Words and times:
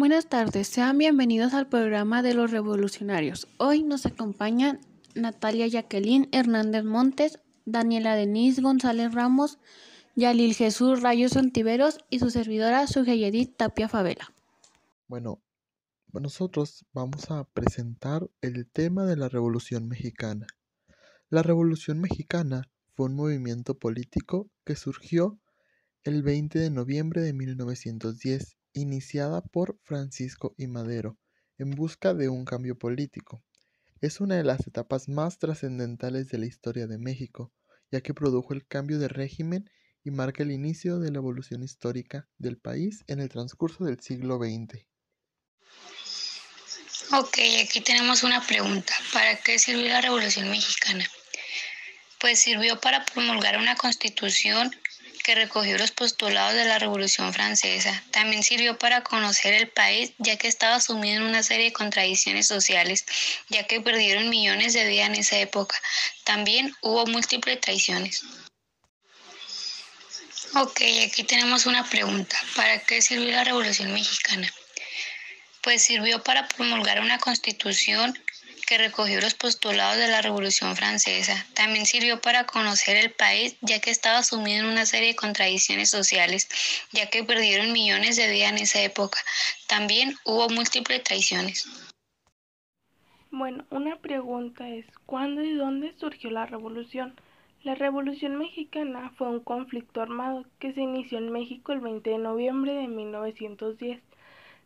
Buenas 0.00 0.30
tardes, 0.30 0.66
sean 0.66 0.96
bienvenidos 0.96 1.52
al 1.52 1.68
programa 1.68 2.22
de 2.22 2.32
los 2.32 2.50
revolucionarios. 2.50 3.46
Hoy 3.58 3.82
nos 3.82 4.06
acompañan 4.06 4.80
Natalia 5.14 5.66
Jacqueline 5.66 6.26
Hernández 6.32 6.84
Montes, 6.84 7.38
Daniela 7.66 8.14
Denise 8.14 8.62
González 8.62 9.12
Ramos, 9.12 9.58
Yalil 10.16 10.54
Jesús 10.54 11.02
Rayos 11.02 11.36
Antiveros 11.36 11.98
y 12.08 12.18
su 12.18 12.30
servidora 12.30 12.86
Sugeyedit 12.86 13.58
Tapia 13.58 13.90
Favela. 13.90 14.32
Bueno, 15.06 15.42
nosotros 16.14 16.86
vamos 16.94 17.30
a 17.30 17.44
presentar 17.44 18.26
el 18.40 18.66
tema 18.70 19.04
de 19.04 19.18
la 19.18 19.28
Revolución 19.28 19.86
Mexicana. 19.86 20.46
La 21.28 21.42
Revolución 21.42 22.00
Mexicana 22.00 22.70
fue 22.94 23.04
un 23.04 23.16
movimiento 23.16 23.78
político 23.78 24.50
que 24.64 24.76
surgió 24.76 25.38
el 26.04 26.22
20 26.22 26.58
de 26.58 26.70
noviembre 26.70 27.20
de 27.20 27.34
1910, 27.34 28.56
iniciada 28.72 29.40
por 29.40 29.78
Francisco 29.82 30.54
I. 30.56 30.66
Madero, 30.66 31.18
en 31.58 31.70
busca 31.70 32.14
de 32.14 32.28
un 32.28 32.44
cambio 32.44 32.78
político. 32.78 33.42
Es 34.00 34.20
una 34.20 34.36
de 34.36 34.44
las 34.44 34.66
etapas 34.66 35.08
más 35.08 35.38
trascendentales 35.38 36.28
de 36.28 36.38
la 36.38 36.46
historia 36.46 36.86
de 36.86 36.98
México, 36.98 37.52
ya 37.90 38.00
que 38.00 38.14
produjo 38.14 38.54
el 38.54 38.66
cambio 38.66 38.98
de 38.98 39.08
régimen 39.08 39.70
y 40.02 40.10
marca 40.10 40.42
el 40.42 40.52
inicio 40.52 40.98
de 40.98 41.10
la 41.10 41.18
evolución 41.18 41.62
histórica 41.62 42.28
del 42.38 42.56
país 42.56 43.04
en 43.06 43.20
el 43.20 43.28
transcurso 43.28 43.84
del 43.84 44.00
siglo 44.00 44.38
XX. 44.38 44.86
Ok, 47.12 47.38
aquí 47.62 47.80
tenemos 47.80 48.22
una 48.22 48.40
pregunta. 48.46 48.94
¿Para 49.12 49.36
qué 49.36 49.58
sirvió 49.58 49.88
la 49.88 50.00
Revolución 50.00 50.48
Mexicana? 50.48 51.04
Pues 52.20 52.38
sirvió 52.38 52.80
para 52.80 53.04
promulgar 53.04 53.58
una 53.58 53.74
constitución 53.74 54.70
que 55.22 55.34
recogió 55.34 55.76
los 55.78 55.90
postulados 55.90 56.54
de 56.54 56.64
la 56.64 56.78
Revolución 56.78 57.32
Francesa. 57.32 58.02
También 58.10 58.42
sirvió 58.42 58.78
para 58.78 59.02
conocer 59.02 59.54
el 59.54 59.68
país, 59.68 60.12
ya 60.18 60.36
que 60.36 60.48
estaba 60.48 60.80
sumido 60.80 61.16
en 61.16 61.22
una 61.22 61.42
serie 61.42 61.66
de 61.66 61.72
contradicciones 61.72 62.46
sociales, 62.46 63.04
ya 63.48 63.66
que 63.66 63.80
perdieron 63.80 64.28
millones 64.28 64.72
de 64.72 64.86
vidas 64.86 65.08
en 65.08 65.16
esa 65.16 65.38
época. 65.38 65.76
También 66.24 66.74
hubo 66.82 67.06
múltiples 67.06 67.60
traiciones. 67.60 68.22
Ok, 70.54 70.80
aquí 71.06 71.22
tenemos 71.22 71.66
una 71.66 71.88
pregunta. 71.88 72.36
¿Para 72.56 72.80
qué 72.80 73.00
sirvió 73.00 73.30
la 73.30 73.44
Revolución 73.44 73.92
Mexicana? 73.92 74.52
Pues 75.62 75.82
sirvió 75.82 76.22
para 76.24 76.48
promulgar 76.48 77.00
una 77.00 77.18
constitución 77.18 78.18
que 78.70 78.78
recogió 78.78 79.20
los 79.20 79.34
postulados 79.34 79.96
de 79.96 80.06
la 80.06 80.22
Revolución 80.22 80.76
Francesa. 80.76 81.44
También 81.54 81.86
sirvió 81.86 82.20
para 82.20 82.46
conocer 82.46 82.96
el 82.96 83.10
país, 83.10 83.56
ya 83.62 83.80
que 83.80 83.90
estaba 83.90 84.22
sumido 84.22 84.60
en 84.60 84.66
una 84.66 84.86
serie 84.86 85.08
de 85.08 85.16
contradicciones 85.16 85.90
sociales, 85.90 86.48
ya 86.92 87.10
que 87.10 87.24
perdieron 87.24 87.72
millones 87.72 88.14
de 88.14 88.30
vidas 88.30 88.52
en 88.52 88.58
esa 88.58 88.80
época. 88.80 89.18
También 89.66 90.14
hubo 90.24 90.48
múltiples 90.50 91.02
traiciones. 91.02 91.66
Bueno, 93.32 93.66
una 93.70 93.96
pregunta 93.96 94.68
es, 94.68 94.86
¿cuándo 95.04 95.42
y 95.42 95.52
dónde 95.54 95.92
surgió 95.98 96.30
la 96.30 96.46
revolución? 96.46 97.20
La 97.64 97.74
Revolución 97.74 98.38
Mexicana 98.38 99.12
fue 99.16 99.28
un 99.28 99.40
conflicto 99.40 100.00
armado 100.00 100.44
que 100.60 100.72
se 100.74 100.80
inició 100.80 101.18
en 101.18 101.32
México 101.32 101.72
el 101.72 101.80
20 101.80 102.08
de 102.08 102.18
noviembre 102.18 102.74
de 102.74 102.86
1910. 102.86 104.00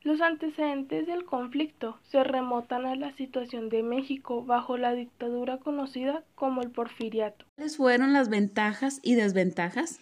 Los 0.04 0.20
antecedentes 0.20 1.06
del 1.06 1.24
conflicto 1.24 1.98
se 2.10 2.22
remontan 2.22 2.84
a 2.84 2.94
la 2.94 3.16
situación 3.16 3.70
de 3.70 3.82
México 3.82 4.44
bajo 4.44 4.76
la 4.76 4.92
dictadura 4.92 5.56
conocida 5.56 6.22
como 6.34 6.60
el 6.60 6.70
porfiriato. 6.70 7.46
¿Cuáles 7.56 7.78
fueron 7.78 8.12
las 8.12 8.28
ventajas 8.28 9.00
y 9.02 9.14
desventajas? 9.14 9.98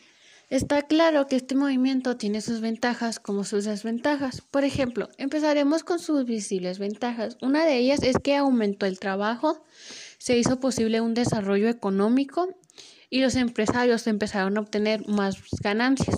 Está 0.50 0.82
claro 0.82 1.28
que 1.28 1.36
este 1.36 1.54
movimiento 1.54 2.16
tiene 2.16 2.40
sus 2.40 2.60
ventajas 2.60 3.20
como 3.20 3.44
sus 3.44 3.64
desventajas. 3.64 4.40
Por 4.40 4.64
ejemplo, 4.64 5.08
empezaremos 5.18 5.84
con 5.84 6.00
sus 6.00 6.24
visibles 6.24 6.80
ventajas. 6.80 7.38
Una 7.40 7.64
de 7.64 7.78
ellas 7.78 8.02
es 8.02 8.18
que 8.18 8.34
aumentó 8.34 8.86
el 8.86 8.98
trabajo, 8.98 9.62
se 10.18 10.36
hizo 10.36 10.58
posible 10.58 11.00
un 11.00 11.14
desarrollo 11.14 11.68
económico 11.68 12.48
y 13.08 13.20
los 13.20 13.36
empresarios 13.36 14.08
empezaron 14.08 14.58
a 14.58 14.62
obtener 14.62 15.06
más 15.06 15.36
ganancias. 15.62 16.16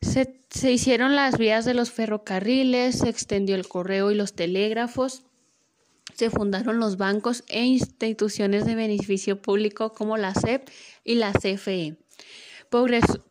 Se, 0.00 0.72
hicieron 0.72 1.16
las 1.16 1.38
vías 1.38 1.64
de 1.64 1.74
los 1.74 1.90
ferrocarriles, 1.90 2.98
se 2.98 3.08
extendió 3.08 3.54
el 3.54 3.68
correo 3.68 4.10
y 4.10 4.14
los 4.14 4.34
telégrafos, 4.34 5.22
se 6.14 6.30
fundaron 6.30 6.78
los 6.78 6.96
bancos 6.96 7.44
e 7.48 7.64
instituciones 7.64 8.64
de 8.64 8.74
beneficio 8.74 9.42
público 9.42 9.92
como 9.92 10.16
la 10.16 10.34
SEP 10.34 10.68
y 11.04 11.16
la 11.16 11.32
CFE. 11.32 11.96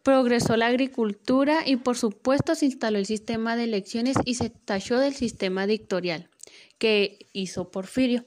progresó, 0.03 0.57
la 0.57 0.67
agricultura 0.67 1.63
y 1.65 1.77
por 1.77 1.97
supuesto 1.97 2.55
se 2.55 2.65
instaló 2.65 2.97
el 2.97 3.05
sistema 3.05 3.55
de 3.55 3.65
elecciones 3.65 4.17
y 4.25 4.35
se 4.35 4.49
tachó 4.49 4.99
del 4.99 5.13
sistema 5.13 5.67
dictatorial 5.67 6.29
que 6.77 7.27
hizo 7.33 7.71
Porfirio. 7.71 8.25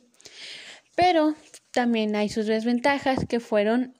Pero 0.97 1.35
también 1.71 2.17
hay 2.17 2.29
sus 2.29 2.47
desventajas 2.47 3.25
que 3.29 3.41
fueron 3.41 3.95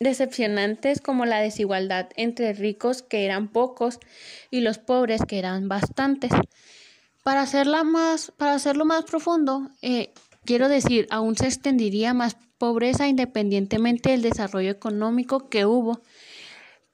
decepcionantes 0.00 1.00
como 1.00 1.24
la 1.24 1.40
desigualdad 1.40 2.08
entre 2.16 2.52
ricos 2.52 3.02
que 3.02 3.24
eran 3.24 3.48
pocos 3.48 3.98
y 4.50 4.60
los 4.60 4.78
pobres 4.78 5.22
que 5.26 5.38
eran 5.38 5.68
bastantes. 5.68 6.32
Para, 7.22 7.42
hacerla 7.42 7.82
más, 7.82 8.32
para 8.36 8.54
hacerlo 8.54 8.84
más 8.84 9.04
profundo, 9.04 9.70
eh, 9.82 10.12
quiero 10.44 10.68
decir, 10.68 11.06
aún 11.10 11.36
se 11.36 11.46
extendería 11.46 12.14
más 12.14 12.36
pobreza 12.58 13.08
independientemente 13.08 14.10
del 14.10 14.22
desarrollo 14.22 14.70
económico 14.70 15.48
que 15.48 15.66
hubo, 15.66 16.02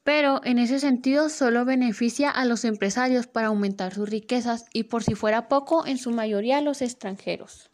pero 0.05 0.41
en 0.45 0.59
ese 0.59 0.81
sentido 0.81 1.29
solo 1.29 1.65
beneficia 1.65 2.31
a 2.31 2.45
los 2.45 2.65
empresarios 2.65 3.27
para 3.27 3.49
aumentar 3.49 3.95
sus 3.95 4.09
riquezas 4.09 4.65
y 4.73 4.85
por 4.85 5.05
si 5.05 5.15
fuera 5.15 5.49
poco, 5.49 5.87
en 5.87 5.99
su 5.99 6.11
mayoría 6.11 6.59
a 6.59 6.63
los 6.63 6.83
extranjeros. 6.83 7.72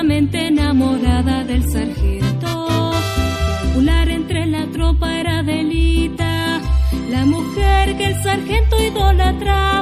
Enamorada 0.00 1.44
del 1.44 1.62
sargento. 1.70 2.66
Popular 3.62 4.08
entre 4.08 4.44
la 4.46 4.66
tropa 4.66 5.20
era 5.20 5.42
Delita, 5.42 6.60
la 7.10 7.24
mujer 7.24 7.96
que 7.96 8.06
el 8.06 8.22
sargento 8.22 8.82
idolatraba, 8.82 9.73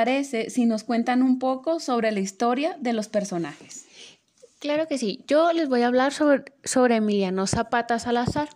parece 0.00 0.48
si 0.48 0.64
nos 0.64 0.82
cuentan 0.82 1.22
un 1.22 1.38
poco 1.38 1.78
sobre 1.78 2.10
la 2.10 2.20
historia 2.20 2.74
de 2.80 2.94
los 2.94 3.08
personajes? 3.08 3.84
Claro 4.58 4.88
que 4.88 4.96
sí. 4.96 5.22
Yo 5.26 5.52
les 5.52 5.68
voy 5.68 5.82
a 5.82 5.88
hablar 5.88 6.14
sobre, 6.14 6.96
Emiliano 6.96 7.46
Zapata 7.46 7.98
Salazar. 7.98 8.48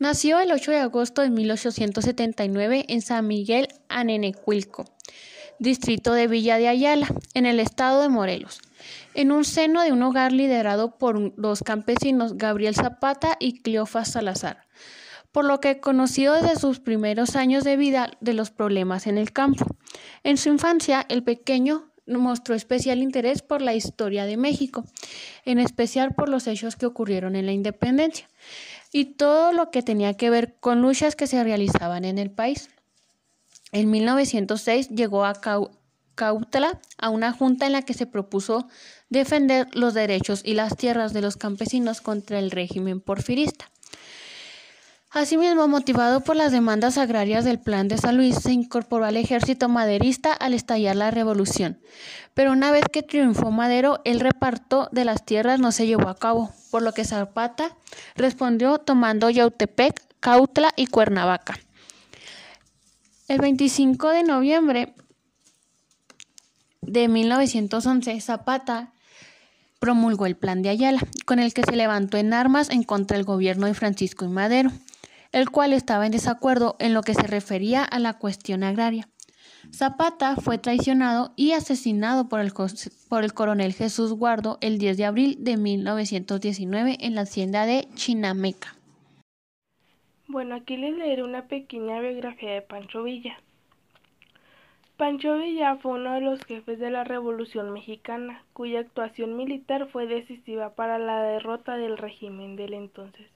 Nació 0.00 0.40
el 0.40 0.50
8 0.50 0.72
de 0.72 0.78
agosto 0.78 1.22
de 1.22 1.30
1879 1.30 2.86
en 2.88 3.02
San 3.02 3.28
Miguel, 3.28 3.68
Anenecuilco, 3.88 4.84
distrito 5.60 6.12
de 6.12 6.26
Villa 6.26 6.58
de 6.58 6.66
Ayala, 6.66 7.06
en 7.34 7.46
el 7.46 7.60
estado 7.60 8.02
de 8.02 8.08
Morelos, 8.08 8.60
en 9.14 9.30
un 9.30 9.44
seno 9.44 9.82
de 9.82 9.92
un 9.92 10.02
hogar 10.02 10.32
liderado 10.32 10.98
por 10.98 11.38
los 11.38 11.62
campesinos 11.62 12.36
Gabriel 12.36 12.74
Zapata 12.74 13.36
y 13.38 13.62
Cleofas 13.62 14.10
Salazar, 14.10 14.66
por 15.32 15.44
lo 15.44 15.60
que 15.60 15.80
conocido 15.80 16.34
desde 16.34 16.58
sus 16.58 16.80
primeros 16.80 17.36
años 17.36 17.64
de 17.64 17.76
vida 17.76 18.10
de 18.20 18.34
los 18.34 18.50
problemas 18.50 19.06
en 19.06 19.18
el 19.18 19.32
campo. 19.32 19.66
En 20.24 20.36
su 20.36 20.48
infancia, 20.48 21.06
el 21.08 21.22
pequeño 21.22 21.90
mostró 22.18 22.54
especial 22.54 23.02
interés 23.02 23.42
por 23.42 23.62
la 23.62 23.74
historia 23.74 24.26
de 24.26 24.36
México, 24.36 24.84
en 25.44 25.58
especial 25.58 26.14
por 26.14 26.28
los 26.28 26.46
hechos 26.46 26.76
que 26.76 26.86
ocurrieron 26.86 27.36
en 27.36 27.46
la 27.46 27.52
independencia 27.52 28.28
y 28.92 29.16
todo 29.16 29.52
lo 29.52 29.70
que 29.70 29.82
tenía 29.82 30.14
que 30.14 30.30
ver 30.30 30.56
con 30.58 30.82
luchas 30.82 31.14
que 31.14 31.26
se 31.26 31.42
realizaban 31.44 32.04
en 32.04 32.18
el 32.18 32.30
país. 32.30 32.70
En 33.72 33.90
1906 33.90 34.88
llegó 34.88 35.24
a 35.24 35.40
Cautla 36.16 36.80
a 36.98 37.08
una 37.08 37.32
junta 37.32 37.66
en 37.66 37.72
la 37.72 37.82
que 37.82 37.94
se 37.94 38.06
propuso 38.06 38.66
defender 39.08 39.68
los 39.72 39.94
derechos 39.94 40.42
y 40.44 40.54
las 40.54 40.76
tierras 40.76 41.12
de 41.12 41.20
los 41.20 41.36
campesinos 41.36 42.00
contra 42.00 42.40
el 42.40 42.50
régimen 42.50 43.00
porfirista. 43.00 43.70
Asimismo, 45.12 45.66
motivado 45.66 46.20
por 46.20 46.36
las 46.36 46.52
demandas 46.52 46.96
agrarias 46.96 47.44
del 47.44 47.58
Plan 47.58 47.88
de 47.88 47.98
San 47.98 48.16
Luis, 48.16 48.36
se 48.36 48.52
incorporó 48.52 49.04
al 49.04 49.16
ejército 49.16 49.68
maderista 49.68 50.32
al 50.32 50.54
estallar 50.54 50.94
la 50.94 51.10
revolución. 51.10 51.80
Pero 52.32 52.52
una 52.52 52.70
vez 52.70 52.84
que 52.92 53.02
triunfó 53.02 53.50
Madero, 53.50 54.00
el 54.04 54.20
reparto 54.20 54.88
de 54.92 55.04
las 55.04 55.26
tierras 55.26 55.58
no 55.58 55.72
se 55.72 55.88
llevó 55.88 56.08
a 56.08 56.14
cabo, 56.14 56.52
por 56.70 56.82
lo 56.82 56.92
que 56.92 57.04
Zapata 57.04 57.76
respondió 58.14 58.78
tomando 58.78 59.30
Yautepec, 59.30 60.00
Cautla 60.20 60.70
y 60.76 60.86
Cuernavaca. 60.86 61.58
El 63.26 63.40
25 63.40 64.10
de 64.10 64.22
noviembre 64.22 64.94
de 66.82 67.08
1911, 67.08 68.20
Zapata 68.20 68.92
promulgó 69.80 70.26
el 70.26 70.36
Plan 70.36 70.62
de 70.62 70.68
Ayala, 70.68 71.00
con 71.26 71.40
el 71.40 71.52
que 71.52 71.64
se 71.64 71.74
levantó 71.74 72.16
en 72.16 72.32
armas 72.32 72.70
en 72.70 72.84
contra 72.84 73.16
del 73.16 73.26
gobierno 73.26 73.66
de 73.66 73.74
Francisco 73.74 74.24
y 74.24 74.28
Madero 74.28 74.70
el 75.32 75.50
cual 75.50 75.72
estaba 75.72 76.06
en 76.06 76.12
desacuerdo 76.12 76.76
en 76.78 76.94
lo 76.94 77.02
que 77.02 77.14
se 77.14 77.26
refería 77.26 77.84
a 77.84 77.98
la 77.98 78.18
cuestión 78.18 78.64
agraria. 78.64 79.08
Zapata 79.72 80.36
fue 80.36 80.58
traicionado 80.58 81.32
y 81.36 81.52
asesinado 81.52 82.28
por 82.28 82.40
el, 82.40 82.52
por 83.08 83.24
el, 83.24 83.34
coronel 83.34 83.72
Jesús 83.72 84.12
Guardo 84.12 84.58
el 84.60 84.78
10 84.78 84.96
de 84.96 85.04
abril 85.04 85.36
de 85.38 85.56
1919 85.56 86.96
en 87.00 87.14
la 87.14 87.22
hacienda 87.22 87.66
de 87.66 87.86
Chinameca. 87.94 88.74
Bueno, 90.26 90.54
aquí 90.54 90.76
les 90.76 90.96
leeré 90.96 91.22
una 91.22 91.46
pequeña 91.46 92.00
biografía 92.00 92.52
de 92.52 92.62
Pancho 92.62 93.02
Villa. 93.02 93.38
Pancho 94.96 95.38
Villa 95.38 95.76
fue 95.76 95.92
uno 95.92 96.14
de 96.14 96.20
los 96.20 96.40
jefes 96.44 96.78
de 96.78 96.90
la 96.90 97.04
Revolución 97.04 97.72
Mexicana, 97.72 98.44
cuya 98.52 98.80
actuación 98.80 99.36
militar 99.36 99.88
fue 99.90 100.06
decisiva 100.06 100.74
para 100.74 100.98
la 100.98 101.22
derrota 101.22 101.76
del 101.76 101.96
régimen 101.96 102.56
del 102.56 102.74
entonces 102.74 103.26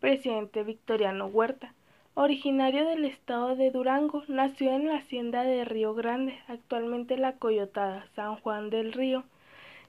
presidente 0.00 0.62
Victoriano 0.62 1.26
Huerta. 1.26 1.72
Originario 2.14 2.86
del 2.86 3.04
estado 3.04 3.56
de 3.56 3.70
Durango, 3.70 4.22
nació 4.28 4.72
en 4.72 4.88
la 4.88 4.96
hacienda 4.96 5.42
de 5.42 5.64
Río 5.64 5.94
Grande, 5.94 6.38
actualmente 6.48 7.16
la 7.16 7.36
Coyotada, 7.36 8.06
San 8.14 8.36
Juan 8.36 8.68
del 8.68 8.92
Río, 8.92 9.24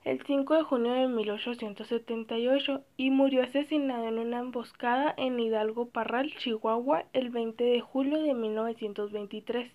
el 0.04 0.22
5 0.24 0.54
de 0.54 0.62
junio 0.62 0.92
de 0.92 1.08
1878 1.08 2.82
y 2.96 3.10
murió 3.10 3.42
asesinado 3.42 4.08
en 4.08 4.18
una 4.18 4.38
emboscada 4.38 5.14
en 5.16 5.38
Hidalgo 5.38 5.88
Parral, 5.88 6.32
Chihuahua, 6.38 7.04
el 7.12 7.30
20 7.30 7.64
de 7.64 7.80
julio 7.80 8.22
de 8.22 8.34
1923. 8.34 9.70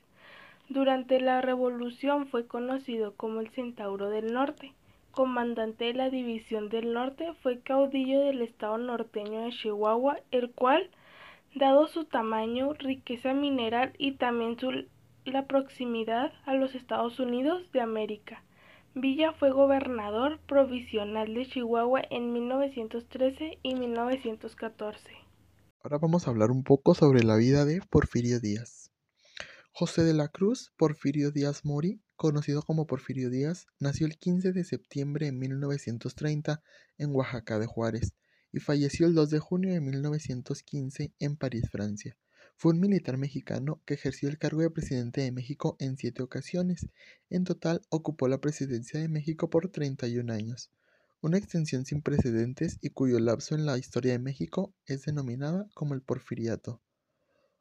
Durante 0.70 1.20
la 1.20 1.42
revolución 1.42 2.28
fue 2.28 2.48
conocido 2.48 3.14
como 3.16 3.40
el 3.40 3.50
Centauro 3.50 4.10
del 4.10 4.34
Norte 4.34 4.74
comandante 5.14 5.86
de 5.86 5.94
la 5.94 6.10
División 6.10 6.68
del 6.68 6.92
Norte, 6.92 7.34
fue 7.42 7.62
caudillo 7.62 8.20
del 8.20 8.42
estado 8.42 8.78
norteño 8.78 9.46
de 9.46 9.52
Chihuahua, 9.52 10.18
el 10.32 10.52
cual, 10.52 10.90
dado 11.56 11.88
su 11.88 12.04
tamaño, 12.04 12.74
riqueza 12.74 13.34
mineral 13.34 13.94
y 13.98 14.18
también 14.18 14.60
su, 14.60 14.72
la 15.24 15.48
proximidad 15.48 16.34
a 16.46 16.56
los 16.56 16.76
Estados 16.76 17.20
Unidos 17.22 17.72
de 17.72 17.80
América, 17.80 18.44
Villa 18.96 19.34
fue 19.34 19.50
gobernador 19.50 20.40
provisional 20.46 21.34
de 21.34 21.48
Chihuahua 21.48 22.02
en 22.12 22.32
1913 22.32 23.58
y 23.64 23.74
1914. 23.74 25.00
Ahora 25.84 25.98
vamos 25.98 26.28
a 26.28 26.30
hablar 26.30 26.52
un 26.52 26.64
poco 26.64 26.94
sobre 26.94 27.24
la 27.24 27.36
vida 27.36 27.66
de 27.66 27.82
Porfirio 27.90 28.40
Díaz. 28.40 28.92
José 29.72 30.04
de 30.04 30.14
la 30.14 30.28
Cruz 30.28 30.72
Porfirio 30.78 31.32
Díaz 31.32 31.66
Mori 31.66 32.03
conocido 32.16 32.62
como 32.62 32.88
Porfirio 32.88 33.30
Díaz, 33.30 33.68
nació 33.80 34.08
el 34.08 34.18
15 34.18 34.54
de 34.54 34.64
septiembre 34.64 35.28
de 35.28 35.32
1930 35.32 36.62
en 36.98 37.16
Oaxaca 37.16 37.60
de 37.60 37.66
Juárez 37.66 38.14
y 38.52 38.60
falleció 38.60 39.08
el 39.08 39.16
2 39.16 39.30
de 39.30 39.40
junio 39.40 39.74
de 39.74 39.82
1915 39.82 41.14
en 41.20 41.36
París, 41.38 41.70
Francia. 41.72 42.18
Fue 42.56 42.72
un 42.72 42.80
militar 42.80 43.18
mexicano 43.18 43.82
que 43.86 43.96
ejerció 43.96 44.30
el 44.30 44.38
cargo 44.38 44.62
de 44.62 44.70
presidente 44.70 45.22
de 45.22 45.32
México 45.32 45.76
en 45.80 45.98
siete 45.98 46.24
ocasiones. 46.24 46.88
En 47.30 47.44
total 47.44 47.82
ocupó 47.90 48.28
la 48.28 48.40
presidencia 48.40 49.00
de 49.00 49.10
México 49.10 49.50
por 49.50 49.70
31 49.70 50.32
años, 50.32 50.72
una 51.22 51.38
extensión 51.38 51.86
sin 51.86 52.02
precedentes 52.02 52.78
y 52.82 52.92
cuyo 52.92 53.20
lapso 53.20 53.56
en 53.56 53.66
la 53.66 53.78
historia 53.78 54.12
de 54.12 54.20
México 54.20 54.74
es 54.86 55.04
denominada 55.06 55.68
como 55.74 55.94
el 55.94 56.02
porfiriato. 56.02 56.82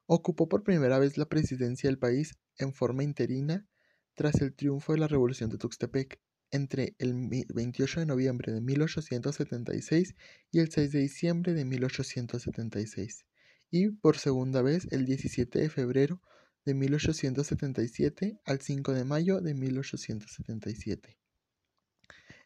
Ocupó 0.07 0.49
por 0.49 0.63
primera 0.63 0.99
vez 0.99 1.17
la 1.17 1.27
presidencia 1.29 1.89
del 1.89 1.99
país 1.99 2.37
en 2.59 2.75
forma 2.75 3.03
interina 3.03 3.67
tras 4.15 4.41
el 4.41 4.55
triunfo 4.55 4.93
de 4.93 4.99
la 4.99 5.09
Revolución 5.09 5.51
de 5.51 5.59
Tuxtepec 5.59 6.21
entre 6.51 6.95
el 6.99 7.15
28 7.55 8.01
de 8.01 8.07
noviembre 8.07 8.53
de 8.53 8.61
1876 8.61 10.15
y 10.51 10.59
el 10.61 10.71
6 10.71 10.93
de 10.93 10.99
diciembre 10.99 11.55
de 11.55 11.65
1876, 11.65 13.25
y 13.71 13.89
por 13.89 14.19
segunda 14.19 14.61
vez 14.61 14.87
el 14.91 15.07
17 15.07 15.59
de 15.59 15.71
febrero 15.71 16.21
de 16.65 16.75
1877 16.75 18.39
al 18.45 18.61
5 18.61 18.93
de 18.93 19.05
mayo 19.05 19.41
de 19.41 19.55
1877. 19.55 21.19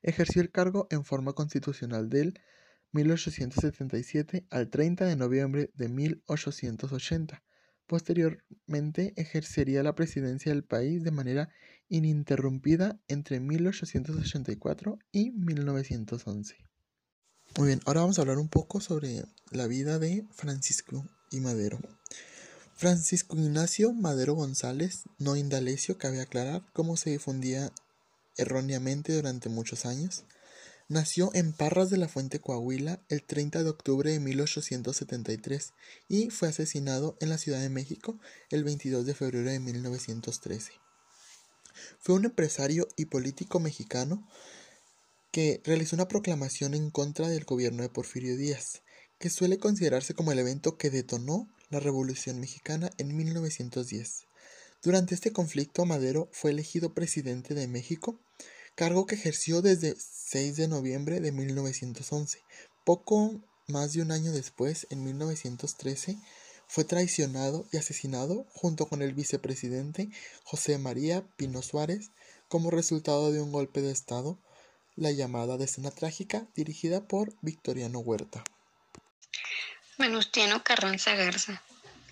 Ejerció 0.02 0.40
el 0.40 0.52
cargo 0.52 0.86
en 0.90 1.04
forma 1.04 1.32
constitucional 1.32 2.08
del 2.08 2.40
1877 2.92 4.46
al 4.50 4.70
30 4.70 5.04
de 5.04 5.16
noviembre 5.16 5.70
de 5.74 5.88
1880 5.88 7.42
Posteriormente 7.86 9.14
ejercería 9.16 9.82
la 9.82 9.94
presidencia 9.94 10.52
del 10.52 10.64
país 10.64 11.02
de 11.04 11.10
manera 11.10 11.48
ininterrumpida 11.88 12.98
entre 13.08 13.40
1884 13.40 14.98
y 15.12 15.30
1911. 15.30 16.56
Muy 17.56 17.68
bien, 17.68 17.80
ahora 17.86 18.00
vamos 18.02 18.18
a 18.18 18.22
hablar 18.22 18.38
un 18.38 18.48
poco 18.48 18.80
sobre 18.80 19.24
la 19.50 19.66
vida 19.66 19.98
de 19.98 20.26
Francisco 20.32 21.08
y 21.30 21.40
Madero. 21.40 21.78
Francisco 22.74 23.36
Ignacio 23.36 23.94
Madero 23.94 24.34
González, 24.34 25.04
no 25.18 25.36
Indalecio, 25.36 25.96
cabe 25.96 26.20
aclarar, 26.20 26.62
cómo 26.74 26.98
se 26.98 27.10
difundía 27.10 27.72
erróneamente 28.36 29.14
durante 29.14 29.48
muchos 29.48 29.86
años. 29.86 30.24
Nació 30.88 31.32
en 31.34 31.52
Parras 31.52 31.90
de 31.90 31.96
la 31.96 32.06
Fuente, 32.06 32.38
Coahuila, 32.38 33.02
el 33.08 33.24
30 33.24 33.64
de 33.64 33.70
octubre 33.70 34.12
de 34.12 34.20
1873 34.20 35.72
y 36.08 36.30
fue 36.30 36.46
asesinado 36.46 37.16
en 37.20 37.28
la 37.28 37.38
Ciudad 37.38 37.60
de 37.60 37.68
México 37.68 38.20
el 38.50 38.62
22 38.62 39.04
de 39.04 39.14
febrero 39.14 39.50
de 39.50 39.58
1913. 39.58 40.74
Fue 41.98 42.14
un 42.14 42.24
empresario 42.24 42.86
y 42.96 43.06
político 43.06 43.58
mexicano 43.58 44.28
que 45.32 45.60
realizó 45.64 45.96
una 45.96 46.06
proclamación 46.06 46.72
en 46.74 46.90
contra 46.90 47.26
del 47.26 47.44
gobierno 47.44 47.82
de 47.82 47.88
Porfirio 47.88 48.36
Díaz, 48.36 48.82
que 49.18 49.28
suele 49.28 49.58
considerarse 49.58 50.14
como 50.14 50.30
el 50.30 50.38
evento 50.38 50.78
que 50.78 50.90
detonó 50.90 51.48
la 51.68 51.80
Revolución 51.80 52.38
Mexicana 52.38 52.92
en 52.96 53.16
1910. 53.16 54.26
Durante 54.84 55.16
este 55.16 55.32
conflicto, 55.32 55.84
Madero 55.84 56.28
fue 56.30 56.52
elegido 56.52 56.94
presidente 56.94 57.54
de 57.54 57.66
México 57.66 58.20
cargo 58.76 59.06
que 59.06 59.14
ejerció 59.14 59.62
desde 59.62 59.96
6 59.98 60.56
de 60.56 60.68
noviembre 60.68 61.20
de 61.20 61.32
1911. 61.32 62.42
Poco 62.84 63.40
más 63.66 63.94
de 63.94 64.02
un 64.02 64.12
año 64.12 64.30
después, 64.30 64.86
en 64.90 65.02
1913, 65.02 66.18
fue 66.68 66.84
traicionado 66.84 67.66
y 67.72 67.78
asesinado 67.78 68.46
junto 68.50 68.86
con 68.86 69.00
el 69.00 69.14
vicepresidente 69.14 70.10
José 70.44 70.78
María 70.78 71.24
Pino 71.36 71.62
Suárez 71.62 72.10
como 72.48 72.70
resultado 72.70 73.32
de 73.32 73.40
un 73.40 73.50
golpe 73.50 73.80
de 73.80 73.90
Estado, 73.90 74.38
la 74.94 75.10
llamada 75.10 75.56
Decena 75.56 75.90
Trágica, 75.90 76.46
dirigida 76.54 77.08
por 77.08 77.34
Victoriano 77.40 78.00
Huerta. 78.00 78.44
Venustiano 79.98 80.62
Carranza 80.62 81.14
Garza. 81.14 81.62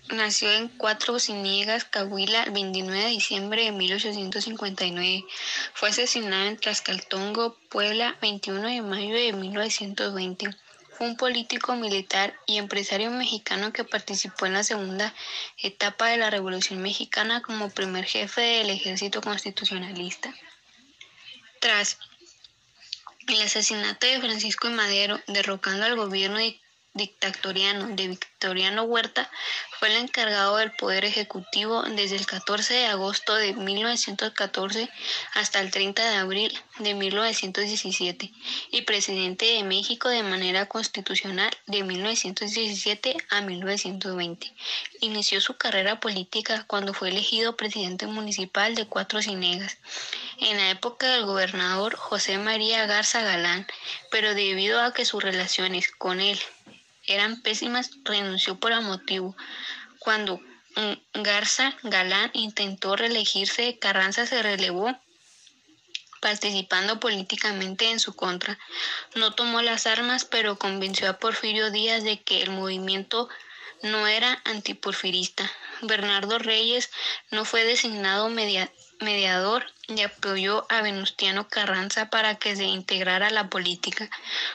Nació 0.09 0.51
en 0.51 0.67
Cuatro 0.67 1.19
Ciniegas, 1.19 1.85
Cahuila, 1.85 2.43
el 2.43 2.51
29 2.51 2.99
de 2.99 3.09
diciembre 3.09 3.63
de 3.63 3.71
1859. 3.71 5.25
Fue 5.73 5.89
asesinado 5.89 6.45
en 6.45 6.57
Tlaxcaltongo, 6.57 7.57
Puebla, 7.69 8.17
21 8.21 8.61
de 8.61 8.81
mayo 8.81 9.15
de 9.15 9.33
1920. 9.33 10.49
Fue 10.97 11.07
un 11.07 11.17
político 11.17 11.75
militar 11.75 12.33
y 12.45 12.57
empresario 12.57 13.11
mexicano 13.11 13.73
que 13.73 13.83
participó 13.83 14.45
en 14.45 14.53
la 14.53 14.63
segunda 14.63 15.13
etapa 15.57 16.07
de 16.07 16.17
la 16.17 16.29
Revolución 16.29 16.81
Mexicana 16.81 17.41
como 17.41 17.69
primer 17.69 18.05
jefe 18.05 18.41
del 18.41 18.69
ejército 18.69 19.21
constitucionalista. 19.21 20.33
Tras 21.59 21.97
el 23.27 23.41
asesinato 23.41 24.05
de 24.05 24.21
Francisco 24.21 24.69
de 24.69 24.75
Madero, 24.75 25.19
derrocando 25.27 25.85
al 25.85 25.95
gobierno 25.95 26.37
dictatoriano 26.93 27.87
de 27.95 28.17
Victoriano 28.45 28.83
Huerta, 28.83 29.27
fue 29.79 29.87
el 29.87 29.95
encargado 29.95 30.57
del 30.57 30.71
Poder 30.71 31.03
Ejecutivo 31.03 31.81
desde 31.81 32.15
el 32.15 32.27
14 32.27 32.75
de 32.75 32.85
agosto 32.85 33.33
de 33.33 33.53
1914 33.53 34.87
hasta 35.33 35.61
el 35.61 35.71
30 35.71 36.07
de 36.07 36.17
abril 36.17 36.59
de 36.77 36.93
1917 36.93 38.31
y 38.69 38.81
presidente 38.83 39.45
de 39.45 39.63
México 39.63 40.09
de 40.09 40.21
manera 40.21 40.67
constitucional 40.67 41.49
de 41.65 41.81
1917 41.81 43.17
a 43.31 43.41
1920. 43.41 44.53
Inició 45.01 45.41
su 45.41 45.57
carrera 45.57 45.99
política 45.99 46.65
cuando 46.67 46.93
fue 46.93 47.09
elegido 47.09 47.57
presidente 47.57 48.05
municipal 48.05 48.75
de 48.75 48.85
Cuatro 48.85 49.23
Cinegas 49.23 49.79
en 50.37 50.57
la 50.57 50.69
época 50.69 51.13
del 51.13 51.25
gobernador 51.25 51.95
José 51.95 52.37
María 52.37 52.85
Garza 52.85 53.23
Galán, 53.23 53.65
pero 54.11 54.35
debido 54.35 54.81
a 54.81 54.93
que 54.93 55.03
sus 55.03 55.23
relaciones 55.23 55.89
con 55.89 56.21
él 56.21 56.39
eran 57.07 57.41
pésimas, 57.41 57.91
renunció 58.03 58.59
por 58.59 58.71
el 58.71 58.81
motivo. 58.81 59.35
Cuando 59.99 60.39
mm, 60.75 61.21
Garza 61.21 61.75
Galán 61.83 62.31
intentó 62.33 62.95
reelegirse, 62.95 63.77
Carranza 63.79 64.25
se 64.25 64.41
relevó 64.41 64.95
participando 66.21 66.99
políticamente 66.99 67.91
en 67.91 67.99
su 67.99 68.15
contra. 68.15 68.57
No 69.13 69.33
tomó 69.33 69.61
las 69.61 69.85
armas, 69.85 70.25
pero 70.25 70.57
convenció 70.57 71.09
a 71.09 71.19
Porfirio 71.19 71.69
Díaz 71.69 72.03
de 72.03 72.21
que 72.21 72.41
el 72.41 72.49
movimiento 72.49 73.29
no 73.83 74.07
era 74.07 74.41
antiporfirista. 74.45 75.51
Bernardo 75.81 76.39
Reyes 76.39 76.89
no 77.29 77.45
fue 77.45 77.63
designado 77.63 78.29
mediador 78.99 79.65
y 79.87 80.01
apoyó 80.01 80.65
a 80.69 80.81
Venustiano 80.81 81.47
Carranza 81.47 82.09
para 82.09 82.35
que 82.35 82.55
se 82.55 82.63
integrara 82.63 83.27
a 83.27 83.31
la 83.31 83.49
política. 83.49 84.09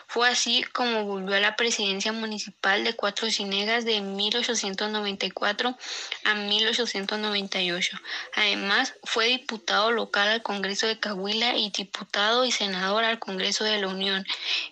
Fue 0.07 0.29
así 0.29 0.63
como 0.73 1.05
volvió 1.05 1.37
a 1.37 1.41
la 1.41 1.57
presidencia 1.57 2.13
municipal 2.13 2.83
de 2.83 2.95
Cuatro 2.95 3.31
Cinegas 3.31 3.85
de 3.85 4.01
1894 4.01 5.77
a 6.25 6.35
1898. 6.35 8.01
Además, 8.35 8.95
fue 9.05 9.27
diputado 9.27 9.93
local 9.93 10.29
al 10.29 10.43
Congreso 10.43 10.87
de 10.87 10.99
Cahuila 10.99 11.57
y 11.57 11.71
diputado 11.71 12.45
y 12.45 12.53
senador 12.53 13.05
al 13.05 13.19
Congreso 13.19 13.65
de 13.65 13.81
la 13.81 13.89
Unión. 13.89 14.27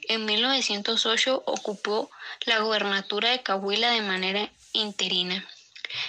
En 0.09 0.25
1908 0.25 1.45
ocupó 1.47 2.11
la 2.45 2.59
gobernatura 2.59 3.31
de 3.31 3.43
Cahuila 3.43 3.91
de 3.91 4.03
manera 4.03 4.51
interina. 4.73 5.47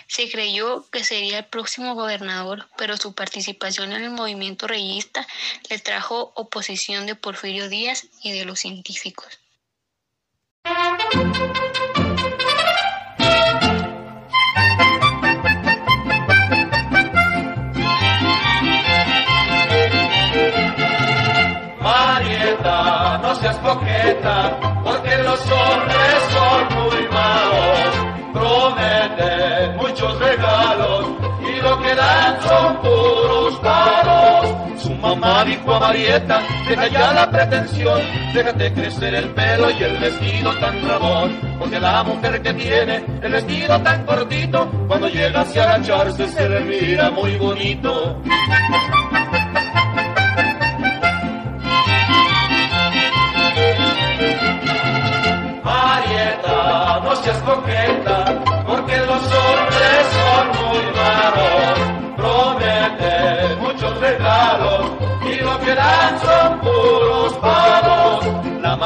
Se 0.08 0.30
creyó 0.30 0.86
que 0.92 1.04
sería 1.04 1.40
el 1.40 1.46
próximo 1.46 1.96
gobernador, 1.96 2.68
pero 2.78 2.98
su 2.98 3.14
participación 3.14 3.94
en 3.94 4.04
el 4.04 4.12
movimiento 4.12 4.68
reyista 4.68 5.28
le 5.70 5.80
trajo 5.80 6.32
oposición 6.36 7.06
de 7.06 7.16
Porfirio 7.16 7.70
Díaz 7.70 8.08
y 8.24 8.32
de 8.32 8.46
los 8.46 8.60
científicos. 8.60 9.40
Marieta, 35.90 36.40
deja 36.68 36.88
ya 36.88 37.14
la 37.14 37.32
pretensión, 37.32 38.00
déjate 38.32 38.72
crecer 38.74 39.16
el 39.16 39.30
pelo 39.30 39.72
y 39.72 39.84
el 39.84 39.98
vestido 39.98 40.54
tan 40.60 40.88
rabón, 40.88 41.40
porque 41.58 41.80
la 41.80 42.04
mujer 42.04 42.40
que 42.44 42.54
tiene 42.54 43.04
el 43.24 43.32
vestido 43.32 43.82
tan 43.82 44.06
cortito, 44.06 44.70
cuando 44.88 45.08
llega 45.08 45.42
hacia 45.42 45.64
agacharse 45.64 46.28
se 46.28 46.48
le 46.48 46.60
mira 46.60 47.10
muy 47.10 47.36
bonito. 47.38 48.22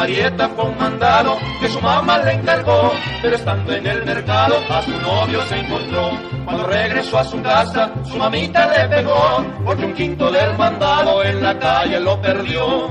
Marieta 0.03 0.49
fue 0.49 0.65
un 0.65 0.77
mandado 0.77 1.37
que 1.61 1.69
su 1.69 1.79
mamá 1.79 2.17
le 2.17 2.33
encargó, 2.33 2.91
pero 3.21 3.37
estando 3.37 3.73
en 3.73 3.87
el 3.87 4.03
mercado 4.03 4.55
a 4.69 4.81
su 4.81 4.91
novio 4.99 5.41
se 5.43 5.57
encontró. 5.57 6.11
Cuando 6.43 6.67
regresó 6.67 7.19
a 7.19 7.23
su 7.23 7.41
casa, 7.41 7.89
su 8.03 8.17
mamita 8.17 8.67
le 8.67 8.89
pegó, 8.89 9.45
porque 9.63 9.85
un 9.85 9.93
quinto 9.93 10.29
del 10.29 10.57
mandado 10.57 11.23
en 11.23 11.41
la 11.41 11.57
calle 11.57 12.01
lo 12.01 12.21
perdió. 12.21 12.89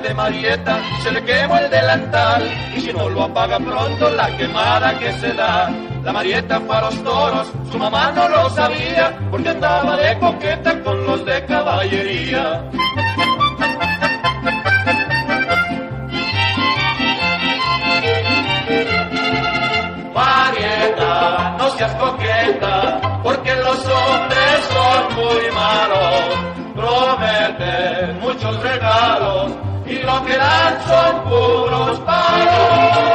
De 0.00 0.14
Marieta 0.14 0.80
se 1.02 1.10
le 1.10 1.24
quemó 1.24 1.56
el 1.56 1.70
delantal 1.70 2.42
y 2.76 2.80
si 2.80 2.92
no 2.92 3.08
lo 3.08 3.24
apaga 3.24 3.58
pronto 3.58 4.10
la 4.10 4.36
quemada 4.36 4.98
que 4.98 5.12
se 5.14 5.32
da. 5.32 5.70
La 6.04 6.12
Marieta 6.12 6.60
fue 6.60 6.76
a 6.76 6.80
los 6.82 7.02
toros, 7.02 7.52
su 7.70 7.78
mamá 7.78 8.12
no 8.12 8.28
lo 8.28 8.50
sabía 8.50 9.18
porque 9.30 9.48
andaba 9.48 9.96
de 9.96 10.18
coqueta 10.18 10.82
con 10.82 11.04
los 11.04 11.24
de 11.24 11.44
caballería. 11.46 12.64
Marieta, 20.14 21.56
no 21.58 21.70
seas 21.70 21.94
coqueta, 21.94 23.20
porque 23.22 23.54
los 23.56 23.86
hombres 23.86 24.68
son 24.72 25.16
muy 25.16 25.50
malos. 25.52 26.48
Prometen 26.76 28.20
muchos 28.20 28.62
regalos 28.62 29.27
y 29.90 30.02
lo 30.02 30.24
que 30.24 30.36
dan 30.36 30.80
son 30.86 31.24
puros 31.24 32.00
palos. 32.00 33.08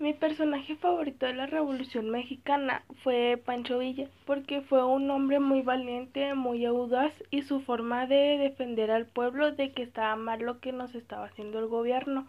Mi 0.00 0.14
personaje 0.14 0.76
favorito 0.76 1.26
de 1.26 1.34
la 1.34 1.46
Revolución 1.46 2.08
Mexicana 2.10 2.84
fue 3.02 3.42
Pancho 3.44 3.78
Villa, 3.78 4.08
porque 4.26 4.60
fue 4.62 4.84
un 4.84 5.10
hombre 5.10 5.40
muy 5.40 5.62
valiente, 5.62 6.34
muy 6.34 6.64
audaz 6.64 7.12
y 7.32 7.42
su 7.42 7.60
forma 7.60 8.06
de 8.06 8.38
defender 8.38 8.92
al 8.92 9.06
pueblo 9.06 9.50
de 9.50 9.72
que 9.72 9.82
estaba 9.82 10.14
mal 10.14 10.40
lo 10.40 10.60
que 10.60 10.72
nos 10.72 10.94
estaba 10.94 11.26
haciendo 11.26 11.58
el 11.58 11.66
gobierno. 11.66 12.28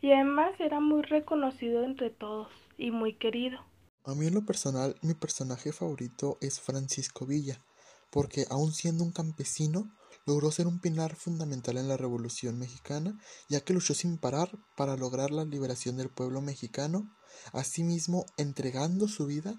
Y 0.00 0.12
además 0.12 0.58
era 0.58 0.80
muy 0.80 1.02
reconocido 1.02 1.84
entre 1.84 2.08
todos 2.08 2.48
y 2.78 2.90
muy 2.90 3.12
querido. 3.12 3.69
A 4.04 4.14
mí 4.14 4.26
en 4.26 4.34
lo 4.34 4.46
personal, 4.46 4.96
mi 5.02 5.14
personaje 5.14 5.72
favorito 5.72 6.38
es 6.40 6.60
Francisco 6.60 7.26
Villa, 7.26 7.62
porque 8.10 8.46
aun 8.50 8.72
siendo 8.72 9.04
un 9.04 9.12
campesino, 9.12 9.94
logró 10.26 10.50
ser 10.50 10.66
un 10.66 10.80
pilar 10.80 11.16
fundamental 11.16 11.76
en 11.76 11.88
la 11.88 11.96
Revolución 11.96 12.58
Mexicana, 12.58 13.18
ya 13.48 13.60
que 13.60 13.74
luchó 13.74 13.94
sin 13.94 14.18
parar 14.18 14.50
para 14.76 14.96
lograr 14.96 15.30
la 15.30 15.44
liberación 15.44 15.96
del 15.96 16.08
pueblo 16.08 16.40
mexicano, 16.40 17.14
asimismo 17.52 18.24
entregando 18.36 19.06
su 19.06 19.26
vida 19.26 19.54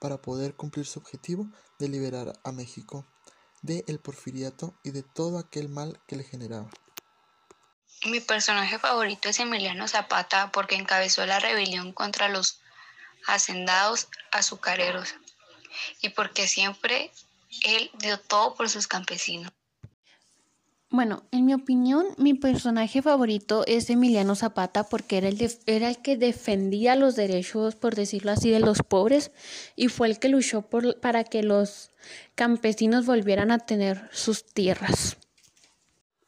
para 0.00 0.20
poder 0.20 0.54
cumplir 0.54 0.86
su 0.86 0.98
objetivo 0.98 1.50
de 1.78 1.88
liberar 1.88 2.38
a 2.44 2.52
México 2.52 3.06
de 3.62 3.84
el 3.88 3.98
porfiriato 3.98 4.78
y 4.84 4.90
de 4.90 5.02
todo 5.02 5.38
aquel 5.38 5.68
mal 5.68 6.00
que 6.06 6.16
le 6.16 6.24
generaba. 6.24 6.70
Mi 8.06 8.20
personaje 8.20 8.78
favorito 8.78 9.28
es 9.28 9.40
Emiliano 9.40 9.88
Zapata 9.88 10.52
porque 10.52 10.76
encabezó 10.76 11.26
la 11.26 11.40
rebelión 11.40 11.92
contra 11.92 12.28
los 12.28 12.60
hacendados 13.26 14.08
azucareros 14.30 15.14
y 16.00 16.10
porque 16.10 16.46
siempre 16.48 17.10
él 17.64 17.90
dio 18.00 18.18
todo 18.18 18.54
por 18.54 18.68
sus 18.68 18.86
campesinos. 18.86 19.52
Bueno, 20.90 21.24
en 21.32 21.44
mi 21.44 21.52
opinión, 21.52 22.06
mi 22.16 22.32
personaje 22.32 23.02
favorito 23.02 23.62
es 23.66 23.90
Emiliano 23.90 24.34
Zapata 24.34 24.84
porque 24.84 25.18
era 25.18 25.28
el, 25.28 25.36
de- 25.36 25.58
era 25.66 25.90
el 25.90 25.98
que 26.00 26.16
defendía 26.16 26.96
los 26.96 27.14
derechos, 27.14 27.74
por 27.74 27.94
decirlo 27.94 28.32
así, 28.32 28.48
de 28.50 28.60
los 28.60 28.78
pobres 28.82 29.30
y 29.76 29.88
fue 29.88 30.06
el 30.08 30.18
que 30.18 30.30
luchó 30.30 30.62
por, 30.62 30.98
para 31.00 31.24
que 31.24 31.42
los 31.42 31.90
campesinos 32.34 33.04
volvieran 33.04 33.50
a 33.50 33.58
tener 33.58 34.08
sus 34.12 34.46
tierras. 34.46 35.18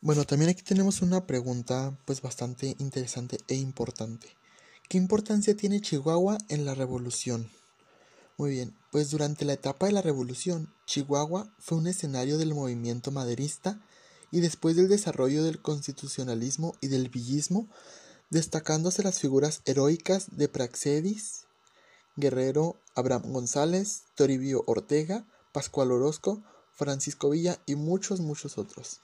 Bueno, 0.03 0.25
también 0.25 0.51
aquí 0.51 0.63
tenemos 0.63 1.01
una 1.01 1.27
pregunta 1.27 1.97
pues 2.05 2.21
bastante 2.21 2.75
interesante 2.79 3.39
e 3.49 3.55
importante. 3.55 4.29
¿Qué 4.91 4.99
importancia 4.99 5.57
tiene 5.57 5.81
Chihuahua 5.81 6.37
en 6.49 6.65
la 6.65 6.75
revolución? 6.75 7.49
Muy 8.37 8.51
bien, 8.51 8.77
pues 8.91 9.09
durante 9.13 9.45
la 9.45 9.53
etapa 9.53 9.87
de 9.87 9.93
la 9.93 10.03
revolución, 10.03 10.75
Chihuahua 10.85 11.49
fue 11.61 11.79
un 11.79 11.87
escenario 11.87 12.39
del 12.39 12.57
movimiento 12.57 13.13
maderista 13.13 13.81
y 14.33 14.41
después 14.41 14.75
del 14.75 14.89
desarrollo 14.89 15.45
del 15.45 15.63
constitucionalismo 15.63 16.75
y 16.81 16.89
del 16.89 17.09
villismo, 17.09 17.69
destacándose 18.31 19.05
las 19.05 19.21
figuras 19.21 19.63
heroicas 19.65 20.27
de 20.33 20.49
Praxedis, 20.49 21.45
Guerrero, 22.17 22.75
Abraham 22.97 23.33
González, 23.33 24.03
Toribio 24.17 24.65
Ortega, 24.67 25.25
Pascual 25.53 25.93
Orozco, 25.93 26.43
Francisco 26.73 27.31
Villa 27.31 27.61
y 27.65 27.77
muchos, 27.77 28.19
muchos 28.19 28.59
otros. 28.59 28.99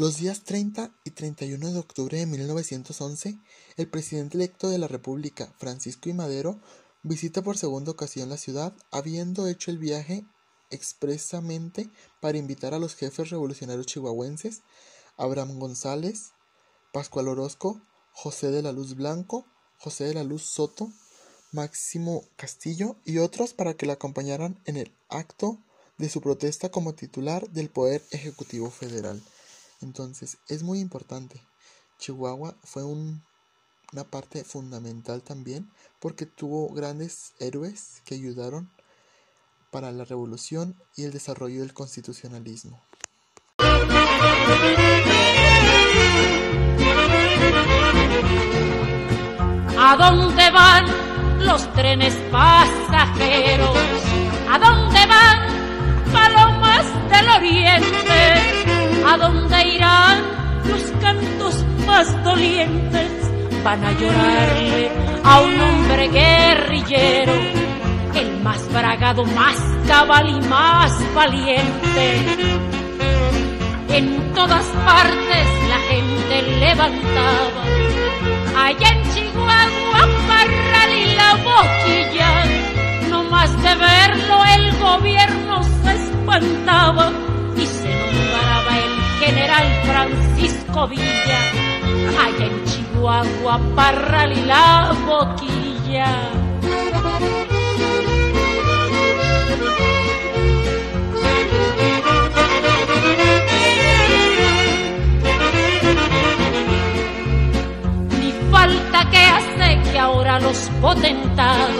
Los 0.00 0.16
días 0.16 0.44
30 0.44 0.94
y 1.04 1.10
31 1.10 1.72
de 1.72 1.78
octubre 1.78 2.16
de 2.16 2.24
1911, 2.24 3.38
el 3.76 3.86
presidente 3.86 4.38
electo 4.38 4.70
de 4.70 4.78
la 4.78 4.88
República, 4.88 5.52
Francisco 5.58 6.08
I. 6.08 6.14
Madero, 6.14 6.58
visita 7.02 7.42
por 7.42 7.58
segunda 7.58 7.90
ocasión 7.90 8.30
la 8.30 8.38
ciudad, 8.38 8.72
habiendo 8.90 9.46
hecho 9.46 9.70
el 9.70 9.76
viaje 9.76 10.24
expresamente 10.70 11.90
para 12.22 12.38
invitar 12.38 12.72
a 12.72 12.78
los 12.78 12.94
jefes 12.94 13.28
revolucionarios 13.28 13.84
chihuahuenses, 13.84 14.62
Abraham 15.18 15.58
González, 15.58 16.30
Pascual 16.94 17.28
Orozco, 17.28 17.82
José 18.12 18.50
de 18.50 18.62
la 18.62 18.72
Luz 18.72 18.94
Blanco, 18.94 19.44
José 19.76 20.04
de 20.04 20.14
la 20.14 20.24
Luz 20.24 20.44
Soto, 20.44 20.90
Máximo 21.52 22.24
Castillo 22.36 22.96
y 23.04 23.18
otros 23.18 23.52
para 23.52 23.74
que 23.74 23.84
le 23.84 23.92
acompañaran 23.92 24.62
en 24.64 24.78
el 24.78 24.96
acto 25.10 25.58
de 25.98 26.08
su 26.08 26.22
protesta 26.22 26.70
como 26.70 26.94
titular 26.94 27.50
del 27.50 27.68
Poder 27.68 28.02
Ejecutivo 28.12 28.70
Federal. 28.70 29.22
Entonces, 29.80 30.38
es 30.48 30.62
muy 30.62 30.80
importante. 30.80 31.42
Chihuahua 31.98 32.54
fue 32.64 32.84
un- 32.84 33.22
una 33.92 34.04
parte 34.04 34.44
fundamental 34.44 35.22
también 35.22 35.70
porque 35.98 36.26
tuvo 36.26 36.72
grandes 36.72 37.32
héroes 37.38 38.02
que 38.04 38.14
ayudaron 38.14 38.70
para 39.70 39.90
la 39.92 40.04
revolución 40.04 40.76
y 40.96 41.04
el 41.04 41.12
desarrollo 41.12 41.60
del 41.60 41.74
constitucionalismo. 41.74 42.80
¿A 49.78 49.96
dónde 49.96 50.50
van 50.50 50.84
los 51.46 51.72
trenes 51.74 52.14
pasajeros? 52.30 53.59
Van 63.70 63.84
a 63.84 63.92
llorarle 63.92 64.90
a 65.22 65.40
un 65.42 65.60
hombre 65.60 66.08
guerrillero, 66.08 67.34
el 68.16 68.42
más 68.42 68.60
bragado, 68.72 69.24
más 69.26 69.56
cabal 69.86 70.28
y 70.28 70.40
más 70.48 70.92
valiente. 71.14 72.04
En 73.90 74.32
todas 74.34 74.66
partes 74.84 75.46
la 75.68 75.78
gente 75.88 76.42
levantaba 76.58 77.62
Allá 78.66 78.88
en 78.88 79.14
Chihuahua, 79.14 80.02
Parral 80.26 80.92
y 80.92 81.14
la 81.14 81.34
boquilla, 81.36 82.44
no 83.08 83.22
más 83.30 83.52
de 83.62 83.74
verlo 83.76 84.44
el 84.56 84.78
gobierno 84.78 85.62
se 85.62 85.94
espantaba 85.94 87.12
y 87.56 87.66
se 87.66 87.88
nombraba 87.88 88.78
el 88.84 89.24
general 89.24 89.66
Francisco 89.84 90.88
Villa. 90.88 91.40
Allá 92.18 92.46
en 92.46 92.64
Chihuahua, 92.64 92.89
Parral 93.00 94.32
y 94.36 94.42
la 94.42 94.94
boquilla. 95.06 96.06
Ni 108.18 108.32
falta 108.50 109.10
que 109.10 109.18
hace 109.18 109.90
que 109.90 109.98
ahora 109.98 110.38
los 110.40 110.58
potentados 110.82 111.70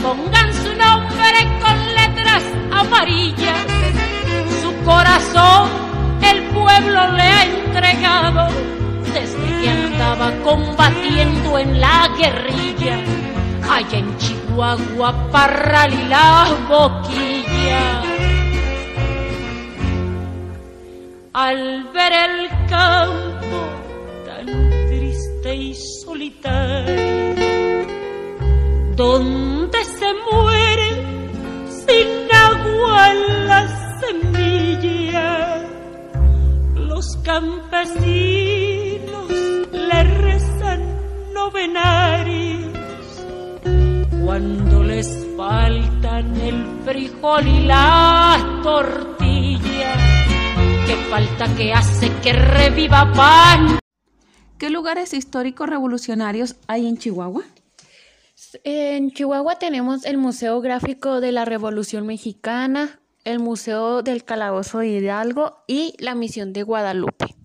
pongan 0.00 0.54
su 0.54 0.68
nombre 0.76 1.58
con 1.60 1.94
letras 1.94 2.44
amarillas. 2.70 3.66
Su 4.62 4.72
corazón 4.84 5.68
el 6.22 6.44
pueblo 6.50 7.12
le 7.16 7.22
ha 7.22 7.42
entregado 7.44 8.79
desde 9.12 9.60
que 9.60 9.68
andaba 9.68 10.32
combatiendo 10.42 11.58
en 11.58 11.80
la 11.80 12.08
guerrilla. 12.18 12.98
Allá 13.70 13.98
en 13.98 14.16
Chihuahua, 14.18 15.30
Parral 15.30 15.92
y 15.92 16.08
la 16.08 16.48
boquilla. 16.68 18.02
Al 21.32 21.84
ver 21.92 22.12
el 22.12 22.48
campo 22.68 23.60
tan 24.26 24.46
triste 24.88 25.54
y 25.54 25.74
solitario, 26.04 27.86
donde 28.96 29.84
se 29.84 30.08
muere 30.32 30.88
sin 31.86 32.08
agua 32.34 33.14
la 33.46 33.68
semilla, 34.00 35.62
los 36.74 37.16
campesinos 37.22 38.69
novenarios 41.50 42.70
cuando 44.24 44.84
les 44.84 45.26
faltan 45.36 46.36
el 46.40 46.64
frijol 46.84 47.46
y 47.46 47.66
la 47.66 48.60
tortilla. 48.62 49.96
Que 50.86 50.96
falta 51.10 51.54
que 51.56 51.72
hace 51.72 52.10
que 52.22 52.32
reviva 52.32 53.12
pan. 53.12 53.78
¿Qué 54.58 54.70
lugares 54.70 55.14
históricos 55.14 55.68
revolucionarios 55.68 56.56
hay 56.66 56.86
en 56.86 56.98
Chihuahua? 56.98 57.42
En 58.64 59.10
Chihuahua 59.10 59.58
tenemos 59.58 60.04
el 60.04 60.18
Museo 60.18 60.60
Gráfico 60.60 61.20
de 61.20 61.32
la 61.32 61.44
Revolución 61.44 62.06
Mexicana, 62.06 63.00
el 63.24 63.38
Museo 63.38 64.02
del 64.02 64.24
Calabozo 64.24 64.78
de 64.78 64.88
Hidalgo 64.88 65.62
y 65.66 65.94
la 65.98 66.14
Misión 66.14 66.52
de 66.52 66.62
Guadalupe. 66.62 67.39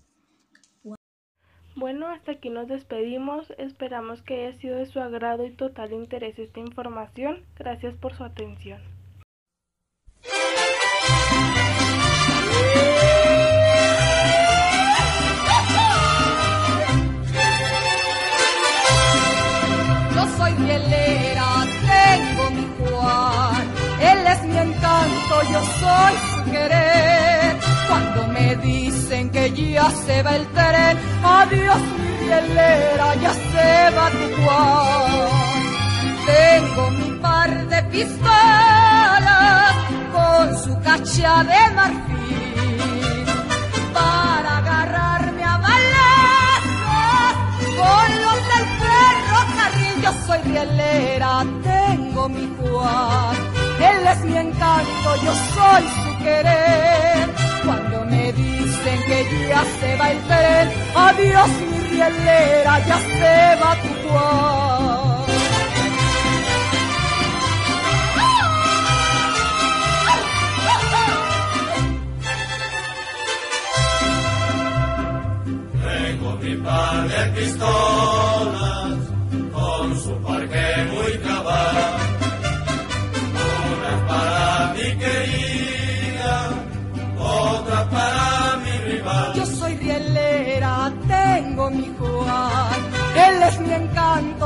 Bueno, 1.76 2.08
hasta 2.08 2.32
aquí 2.32 2.48
nos 2.48 2.68
despedimos. 2.68 3.50
Esperamos 3.58 4.22
que 4.22 4.46
haya 4.46 4.58
sido 4.58 4.76
de 4.76 4.86
su 4.86 4.98
agrado 4.98 5.44
y 5.44 5.50
total 5.50 5.92
interés 5.92 6.38
esta 6.38 6.58
información. 6.58 7.44
Gracias 7.58 7.94
por 7.96 8.14
su 8.14 8.24
atención. 8.24 8.80
Yo 20.14 20.26
soy 20.38 20.52
rielera, 20.52 21.46
tengo 21.92 22.50
mi 22.52 22.66
Juan. 22.78 23.70
Él 24.00 24.26
es 24.26 24.42
mi 24.44 24.56
encanto, 24.56 25.42
yo 25.52 25.60
soy 25.60 26.14
su 26.30 26.50
querer. 26.50 27.15
Cuando 27.88 28.26
me 28.28 28.56
dicen 28.56 29.30
que 29.30 29.50
ya 29.52 29.90
se 29.90 30.22
va 30.22 30.36
el 30.36 30.46
tren, 30.48 30.98
adiós 31.22 31.78
mi 31.98 32.08
rielera, 32.26 33.14
ya 33.16 33.32
se 33.32 33.90
va 33.96 34.10
tu 34.10 34.26
Juan. 34.42 35.46
Tengo 36.26 36.90
mi 36.90 37.10
par 37.20 37.50
de 37.68 37.82
pistolas 37.84 39.74
con 40.12 40.44
su 40.64 40.80
cacha 40.80 41.44
de 41.44 41.74
marfil 41.74 43.24
para 43.94 44.58
agarrarme 44.58 45.44
a 45.44 45.56
balazos 45.68 47.34
con 47.80 48.08
los 48.24 48.38
del 48.50 48.66
ferrocarril. 48.80 49.96
Yo 50.02 50.12
soy 50.26 50.40
rielera, 50.50 51.44
tengo 51.62 52.28
mi 52.28 52.46
Juan. 52.58 53.36
Él 53.78 54.06
es 54.12 54.20
mi 54.24 54.36
encanto, 54.36 55.08
yo 55.24 55.32
soy 55.54 55.84
su 56.02 56.24
querer. 56.24 57.45
Cuando 57.66 58.04
me 58.04 58.32
dicen 58.32 58.98
que 59.08 59.48
ya 59.48 59.64
se 59.80 59.96
va 59.96 60.12
el 60.12 60.18
tren, 60.28 60.70
adiós 60.94 61.48
mi 61.68 61.78
rielera, 61.88 62.86
ya 62.86 62.98
se 62.98 63.60
va 63.60 63.76
tu 63.82 64.08
Juan. 64.08 64.95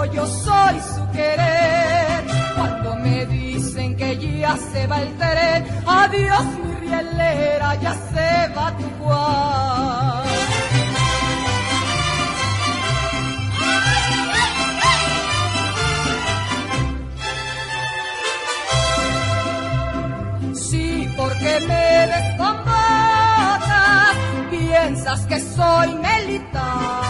Yo 0.06 0.26
soy 0.26 0.80
su 0.80 1.10
querer. 1.12 2.24
Cuando 2.56 2.96
me 2.96 3.26
dicen 3.26 3.96
que 3.96 4.16
ya 4.16 4.56
se 4.56 4.86
va 4.86 5.02
el 5.02 5.14
tren, 5.16 5.66
adiós 5.86 6.44
mi 6.64 6.74
rielera, 6.86 7.74
ya 7.76 7.94
se 8.12 8.48
va 8.54 8.76
tu 8.76 8.84
Juan. 8.98 10.24
Sí, 20.54 21.08
porque 21.16 21.60
me 21.68 22.06
desconvotas, 22.14 24.16
piensas 24.50 25.20
que 25.26 25.40
soy 25.40 25.94
militar. 25.94 27.09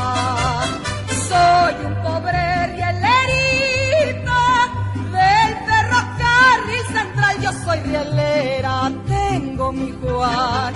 Soy 7.70 7.80
rielera, 7.80 8.90
tengo 9.06 9.72
mi 9.72 9.92
Juan. 10.02 10.74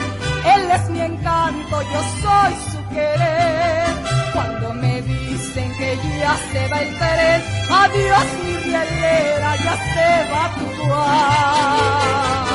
Él 0.55 0.71
es 0.71 0.91
mi 0.91 1.01
encanto, 1.01 1.83
yo 1.93 2.01
soy 2.23 2.53
su 2.71 2.89
querer. 2.95 3.85
Cuando 4.33 4.75
me 4.75 5.03
dicen 5.03 5.73
que 5.77 5.97
ya 6.21 6.37
se 6.53 6.69
va 6.69 6.81
el 6.81 6.99
tren, 6.99 7.43
adiós 7.83 8.27
mi 8.45 8.57
rielera, 8.59 9.57
ya 9.65 9.77
se 9.93 10.09
va 10.31 10.45
tu 10.57 10.85
Juan. 10.85 12.54